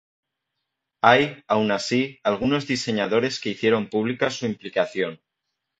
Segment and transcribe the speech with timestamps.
[1.03, 5.21] Hay, aun así, algunos diseñadores que hicieron pública su implicación.